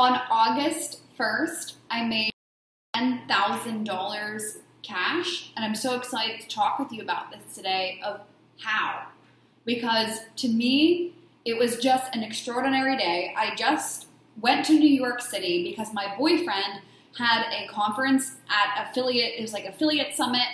[0.00, 2.30] on August 1st, I made
[2.96, 8.22] $10,000 cash, and I'm so excited to talk with you about this today of
[8.62, 9.08] how.
[9.66, 11.12] Because to me,
[11.44, 13.34] it was just an extraordinary day.
[13.36, 14.06] I just
[14.40, 16.80] went to New York City because my boyfriend
[17.18, 20.48] had a conference at affiliate, it was like affiliate summit,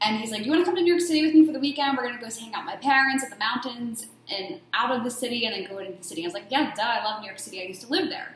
[0.00, 1.60] and he's like, "You want to come to New York City with me for the
[1.60, 1.96] weekend?
[1.96, 5.10] We're gonna go hang out with my parents at the mountains and out of the
[5.10, 7.26] city, and then go into the city." I was like, "Yeah, duh, I love New
[7.26, 7.62] York City.
[7.62, 8.34] I used to live there."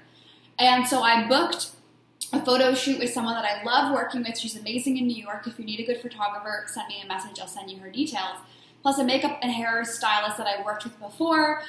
[0.58, 1.70] And so I booked
[2.32, 4.38] a photo shoot with someone that I love working with.
[4.38, 5.46] She's amazing in New York.
[5.46, 7.38] If you need a good photographer, send me a message.
[7.40, 8.38] I'll send you her details.
[8.82, 11.62] Plus a makeup and hair stylist that I worked with before.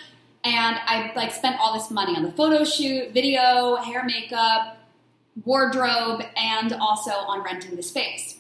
[0.44, 4.78] And I like spent all this money on the photo shoot, video, hair, makeup,
[5.46, 8.38] wardrobe, and also on renting the space.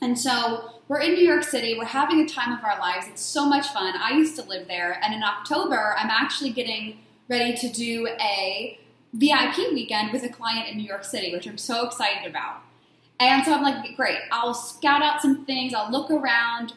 [0.00, 1.76] And so we're in New York City.
[1.78, 3.06] We're having a time of our lives.
[3.08, 3.94] It's so much fun.
[3.96, 4.98] I used to live there.
[5.02, 8.78] And in October, I'm actually getting ready to do a
[9.12, 12.62] VIP weekend with a client in New York City, which I'm so excited about.
[13.20, 16.72] And so I'm like, great, I'll scout out some things, I'll look around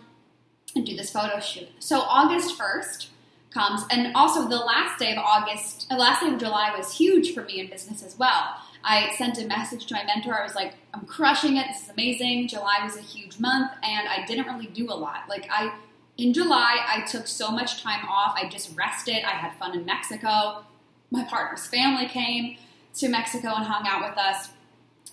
[0.76, 1.70] and do this photo shoot.
[1.80, 3.08] So August 1st
[3.52, 7.34] comes, and also the last day of August, the last day of July was huge
[7.34, 8.58] for me in business as well.
[8.84, 10.40] I sent a message to my mentor.
[10.40, 11.66] I was like, I'm crushing it.
[11.68, 12.48] This is amazing.
[12.50, 15.22] July was a huge month, and I didn't really do a lot.
[15.28, 15.74] Like, I,
[16.18, 18.36] in July, I took so much time off.
[18.38, 19.24] I just rested.
[19.24, 20.66] I had fun in Mexico
[21.12, 22.58] my partner's family came
[22.96, 24.50] to Mexico and hung out with us.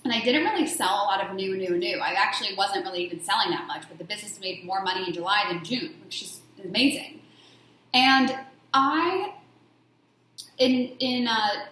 [0.05, 1.99] And I didn't really sell a lot of new, new, new.
[1.99, 5.13] I actually wasn't really even selling that much, but the business made more money in
[5.13, 7.21] July than June, which is amazing.
[7.95, 8.37] And
[8.75, 9.35] I,
[10.59, 11.67] in in uh,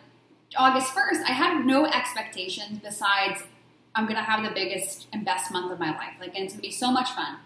[0.56, 3.42] August first, I had no expectations besides
[3.94, 6.14] I'm gonna have the biggest and best month of my life.
[6.20, 7.36] Like, and it's gonna be so much fun.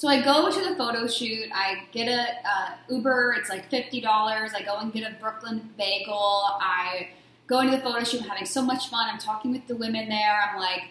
[0.00, 1.50] So I go to the photo shoot.
[1.54, 3.34] I get a uh, Uber.
[3.38, 4.52] It's like fifty dollars.
[4.56, 6.42] I go and get a Brooklyn bagel.
[6.58, 7.10] I
[7.46, 8.22] go into the photo shoot.
[8.22, 9.10] I'm having so much fun.
[9.12, 10.40] I'm talking with the women there.
[10.40, 10.84] I'm like,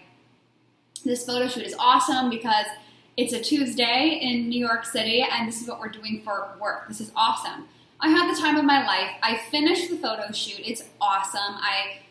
[1.03, 2.67] this photo shoot is awesome because
[3.17, 6.87] it's a Tuesday in New York City, and this is what we're doing for work.
[6.87, 7.67] This is awesome.
[7.99, 9.09] I had the time of my life.
[9.23, 10.61] I finish the photo shoot.
[10.63, 11.55] It's awesome.
[11.55, 12.01] I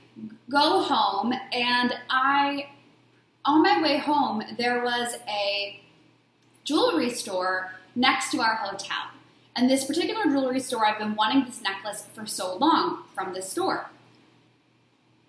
[0.50, 2.70] go home, and I,
[3.44, 5.80] on my way home, there was a
[6.68, 9.08] jewelry store next to our hotel.
[9.56, 13.50] And this particular jewelry store, I've been wanting this necklace for so long from this
[13.50, 13.90] store.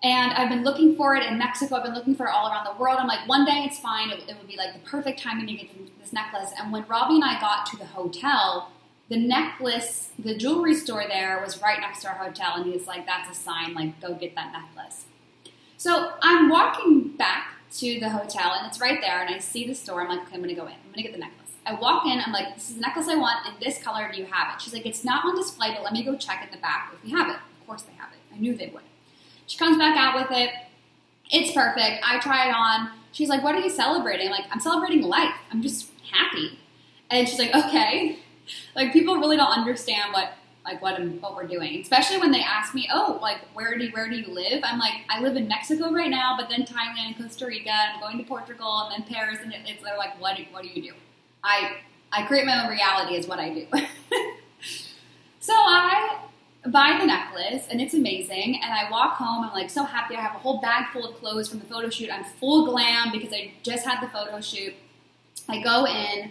[0.02, 1.76] And I've been looking for it in Mexico.
[1.76, 2.98] I've been looking for it all around the world.
[3.00, 4.10] I'm like, one day it's fine.
[4.10, 6.52] It, it would be like the perfect timing to get this necklace.
[6.58, 8.70] And when Robbie and I got to the hotel,
[9.08, 12.52] the necklace, the jewelry store there was right next to our hotel.
[12.56, 15.06] And he was like, that's a sign, like, go get that necklace.
[15.76, 16.99] So I'm walking
[17.80, 20.02] to the hotel and it's right there and I see the store.
[20.02, 20.72] I'm like, okay, I'm gonna go in.
[20.72, 21.50] I'm gonna get the necklace.
[21.66, 24.10] I walk in, I'm like, this is the necklace I want in this color.
[24.12, 24.62] Do you have it?
[24.62, 27.02] She's like, it's not on display, but let me go check in the back if
[27.02, 27.36] we have it.
[27.36, 28.34] Of course they have it.
[28.34, 28.82] I knew they would.
[29.46, 30.50] She comes back out with it.
[31.30, 32.02] It's perfect.
[32.04, 32.90] I try it on.
[33.12, 34.26] She's like, what are you celebrating?
[34.26, 35.34] I'm like, I'm celebrating life.
[35.50, 36.58] I'm just happy.
[37.10, 38.18] And she's like, okay.
[38.74, 40.32] Like people really don't understand what
[40.64, 41.80] like what I'm, what we're doing.
[41.80, 44.94] Especially when they ask me, "Oh, like where do where do you live?" I'm like,
[45.08, 48.88] "I live in Mexico right now, but then Thailand Costa Rica, I'm going to Portugal
[48.90, 50.94] and then Paris." And it's they're like, "What what do you do?"
[51.42, 51.78] I
[52.12, 53.66] I create my own reality is what I do.
[55.40, 56.18] so I
[56.66, 60.20] buy the necklace and it's amazing and I walk home I'm like so happy I
[60.20, 63.32] have a whole bag full of clothes from the photo shoot I'm full glam because
[63.32, 64.74] I just had the photo shoot
[65.48, 66.30] I go in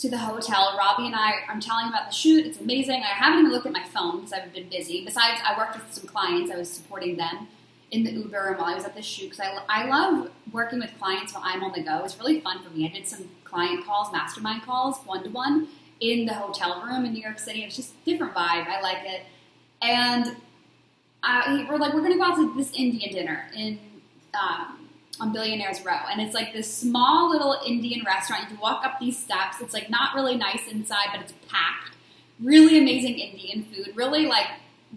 [0.00, 0.74] to the hotel.
[0.78, 2.46] Robbie and I, I'm telling about the shoot.
[2.46, 3.02] It's amazing.
[3.02, 5.04] I haven't even looked at my phone because I've been busy.
[5.04, 6.50] Besides, I worked with some clients.
[6.50, 7.48] I was supporting them
[7.90, 10.78] in the Uber and while I was at the shoot because I, I love working
[10.78, 12.02] with clients while I'm on the go.
[12.04, 12.88] It's really fun for me.
[12.88, 15.68] I did some client calls, mastermind calls, one to one
[16.00, 17.62] in the hotel room in New York City.
[17.62, 18.66] It's just different vibe.
[18.68, 19.22] I like it.
[19.82, 20.36] And
[21.22, 23.78] I, we're like, we're going to go out to this Indian dinner in
[24.32, 24.79] um,
[25.20, 26.00] on Billionaires Row.
[26.10, 28.50] And it's like this small little Indian restaurant.
[28.50, 29.60] You walk up these steps.
[29.60, 31.96] It's like not really nice inside, but it's packed.
[32.40, 33.94] Really amazing Indian food.
[33.94, 34.46] Really like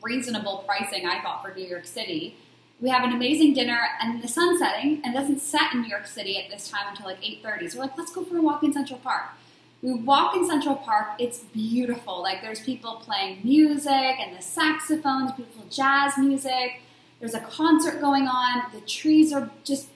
[0.02, 2.38] reasonable pricing, I thought, for New York City.
[2.80, 6.08] We have an amazing dinner and the sun setting and doesn't set in New York
[6.08, 7.72] City at this time until like 8.30.
[7.72, 9.26] So we're like, let's go for a walk in Central Park.
[9.82, 12.22] We walk in Central Park, it's beautiful.
[12.22, 16.82] Like there's people playing music and the saxophones, beautiful jazz music.
[17.20, 18.64] There's a concert going on.
[18.74, 19.88] The trees are just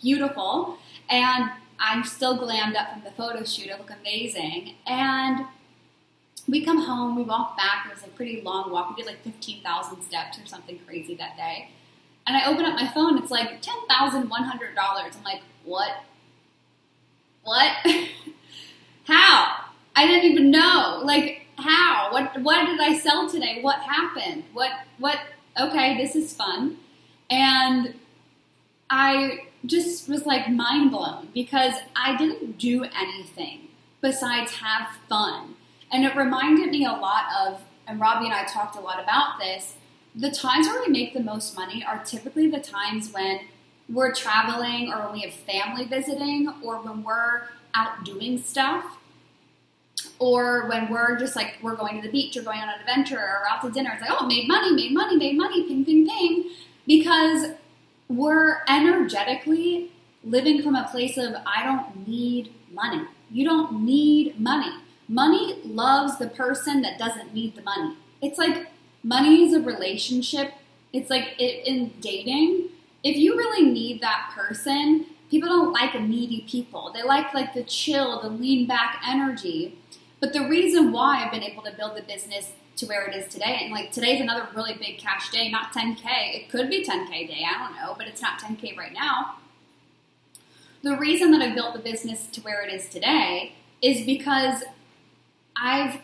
[0.00, 0.78] beautiful.
[1.08, 3.70] And I'm still glammed up from the photo shoot.
[3.70, 4.74] I look amazing.
[4.86, 5.46] And
[6.48, 7.86] we come home, we walk back.
[7.86, 8.90] It was a pretty long walk.
[8.90, 11.70] We did like 15,000 steps or something crazy that day.
[12.26, 14.30] And I open up my phone, it's like $10,100.
[14.30, 15.90] I'm like, what?
[17.42, 17.72] What?
[19.04, 19.56] how?
[19.96, 21.00] I didn't even know.
[21.04, 22.08] Like, how?
[22.12, 23.58] What what did I sell today?
[23.60, 24.44] What happened?
[24.52, 25.18] What what
[25.60, 26.78] okay, this is fun.
[27.28, 27.94] And
[28.90, 33.68] I just was like mind blown because I didn't do anything
[34.00, 35.54] besides have fun.
[35.92, 39.38] And it reminded me a lot of, and Robbie and I talked a lot about
[39.38, 39.74] this,
[40.14, 43.40] the times where we make the most money are typically the times when
[43.88, 47.42] we're traveling or when we have family visiting or when we're
[47.74, 48.98] out doing stuff
[50.18, 53.18] or when we're just like we're going to the beach or going on an adventure
[53.18, 56.06] or out to dinner it's like oh made money made money made money ping ping
[56.06, 56.50] ping
[56.86, 57.52] because
[58.10, 59.90] we're energetically
[60.22, 63.04] living from a place of i don't need money.
[63.30, 64.72] You don't need money.
[65.08, 67.96] Money loves the person that doesn't need the money.
[68.22, 68.68] It's like
[69.02, 70.52] money is a relationship.
[70.92, 72.68] It's like it, in dating
[73.02, 76.90] if you really need that person people don't like needy people.
[76.92, 79.78] They like like the chill the lean back energy.
[80.18, 83.32] But the reason why I've been able to build the business to where it is
[83.32, 86.04] today, and like today's another really big cash day, not 10K.
[86.34, 89.36] It could be 10K day, I don't know, but it's not 10K right now.
[90.82, 94.64] The reason that I built the business to where it is today is because
[95.54, 96.00] I've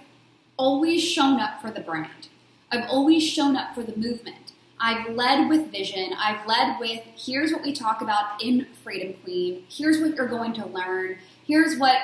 [0.59, 2.29] always shown up for the brand.
[2.71, 4.53] I've always shown up for the movement.
[4.79, 6.13] I've led with vision.
[6.19, 9.65] I've led with here's what we talk about in Freedom Queen.
[9.71, 11.17] Here's what you're going to learn.
[11.47, 11.99] Here's what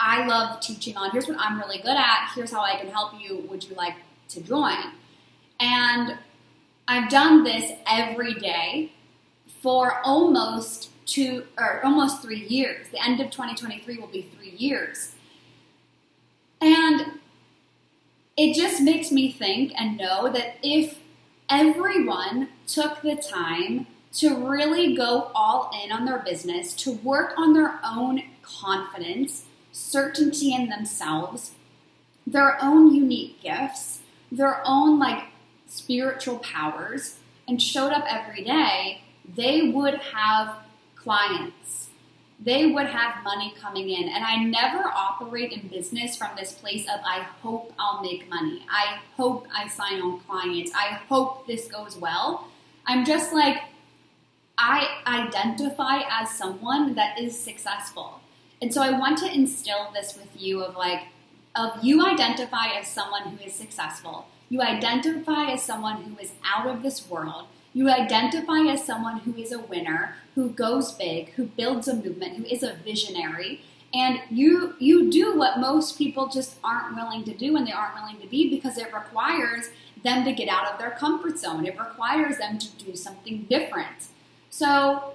[0.00, 1.12] I love teaching on.
[1.12, 2.32] Here's what I'm really good at.
[2.34, 3.46] Here's how I can help you.
[3.48, 3.94] Would you like
[4.28, 4.92] to join?
[5.60, 6.18] And
[6.88, 8.92] I've done this every day
[9.62, 12.88] for almost two or almost three years.
[12.90, 15.12] The end of 2023 will be three years.
[16.60, 17.20] And
[18.36, 20.98] it just makes me think and know that if
[21.48, 27.52] everyone took the time to really go all in on their business, to work on
[27.52, 31.52] their own confidence, certainty in themselves,
[32.26, 34.00] their own unique gifts,
[34.30, 35.24] their own like
[35.66, 37.18] spiritual powers,
[37.48, 39.02] and showed up every day,
[39.36, 40.56] they would have
[40.94, 41.88] clients.
[42.38, 44.08] They would have money coming in.
[44.08, 48.64] And I never operate in business from this place of I hope I'll make money.
[48.70, 50.72] I hope I sign on clients.
[50.74, 52.48] I hope this goes well.
[52.86, 53.62] I'm just like,
[54.58, 58.20] I identify as someone that is successful.
[58.60, 61.04] And so I want to instill this with you of like,
[61.56, 64.26] of you identify as someone who is successful.
[64.48, 67.46] You identify as someone who is out of this world.
[67.72, 72.36] You identify as someone who is a winner, who goes big, who builds a movement,
[72.36, 73.62] who is a visionary.
[73.92, 77.94] And you you do what most people just aren't willing to do and they aren't
[77.94, 79.70] willing to be because it requires
[80.02, 81.66] them to get out of their comfort zone.
[81.66, 84.08] It requires them to do something different.
[84.50, 85.14] So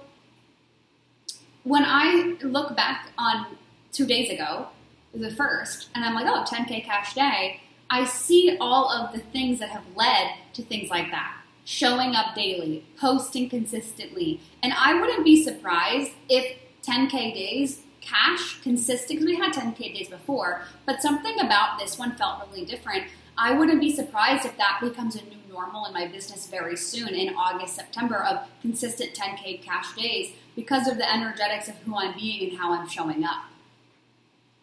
[1.64, 3.58] when I look back on
[3.92, 4.68] two days ago,
[5.14, 7.60] the first, and I'm like, oh, 10K cash day,
[7.90, 11.36] I see all of the things that have led to things like that.
[11.64, 14.40] Showing up daily, posting consistently.
[14.62, 20.08] And I wouldn't be surprised if 10K days cash consistent, because we had 10K days
[20.08, 23.04] before, but something about this one felt really different.
[23.38, 27.10] I wouldn't be surprised if that becomes a new normal in my business very soon
[27.10, 32.14] in August, September of consistent 10K cash days because of the energetics of who I'm
[32.14, 33.44] being and how I'm showing up.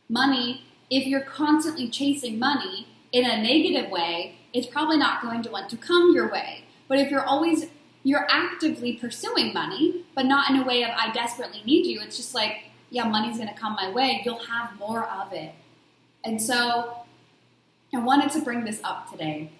[0.10, 5.52] Money, if you're constantly chasing money in a negative way, it's probably not going to
[5.52, 6.64] want to come your way.
[6.88, 7.68] But if you're always
[8.04, 12.18] you're actively pursuing money, but not in a way of I desperately need you, it's
[12.18, 15.54] just like, yeah, money's going to come my way, you'll have more of it.
[16.24, 17.00] And so
[17.94, 19.52] I wanted to bring this up today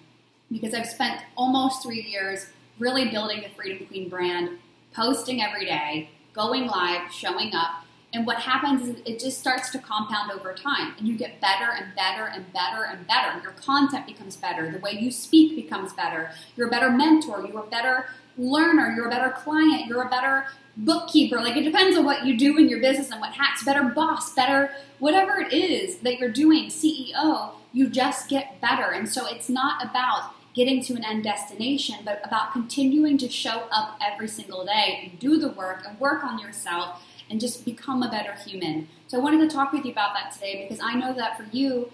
[0.50, 2.46] because I've spent almost three years
[2.78, 4.58] really building the Freedom Queen brand,
[4.94, 7.84] posting every day, going live, showing up.
[8.12, 11.70] And what happens is it just starts to compound over time, and you get better
[11.70, 13.40] and better and better and better.
[13.40, 16.30] Your content becomes better, the way you speak becomes better.
[16.56, 20.46] You're a better mentor, you're a better learner, you're a better client, you're a better
[20.76, 21.40] bookkeeper.
[21.40, 24.34] Like it depends on what you do in your business and what hats, better boss,
[24.34, 28.90] better whatever it is that you're doing, CEO, you just get better.
[28.92, 33.64] And so it's not about getting to an end destination, but about continuing to show
[33.70, 38.02] up every single day and do the work and work on yourself and just become
[38.02, 38.88] a better human.
[39.06, 41.44] So I wanted to talk with you about that today because I know that for
[41.52, 41.90] you,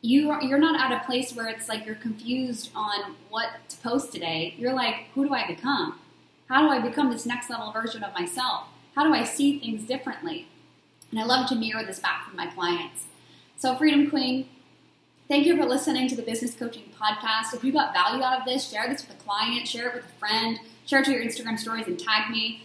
[0.00, 3.76] you are, you're not at a place where it's like you're confused on what to
[3.78, 4.54] post today.
[4.56, 5.98] You're like, who do I become?
[6.48, 8.66] How do I become this next level version of myself?
[8.94, 10.48] How do I see things differently?
[11.10, 13.04] And I love to mirror this back from my clients.
[13.56, 14.48] So, Freedom Queen,
[15.32, 17.54] Thank you for listening to the Business Coaching Podcast.
[17.54, 20.04] If you got value out of this, share this with a client, share it with
[20.04, 22.64] a friend, share it to your Instagram stories, and tag me.